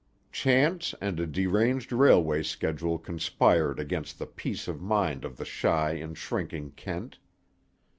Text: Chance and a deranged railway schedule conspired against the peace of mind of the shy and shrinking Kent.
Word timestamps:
Chance 0.31 0.95
and 0.99 1.19
a 1.19 1.27
deranged 1.27 1.91
railway 1.91 2.41
schedule 2.41 2.97
conspired 2.97 3.79
against 3.79 4.17
the 4.17 4.25
peace 4.25 4.67
of 4.67 4.81
mind 4.81 5.23
of 5.23 5.37
the 5.37 5.45
shy 5.45 5.91
and 5.91 6.17
shrinking 6.17 6.71
Kent. 6.71 7.19